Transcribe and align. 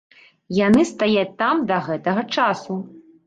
Яны 0.59 0.85
стаяць 0.91 1.35
там 1.43 1.61
да 1.71 1.77
гэтага 1.89 2.23
часу. 2.39 2.79